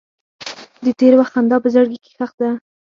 د 0.83 0.85
تېر 0.99 1.13
وخت 1.19 1.33
خندا 1.35 1.57
په 1.63 1.69
زړګي 1.73 1.99
کې 2.03 2.11
ښخ 2.17 2.31
ده. 2.39 2.49